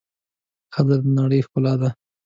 [0.73, 1.89] ښځه د د نړۍ ښکلا ده.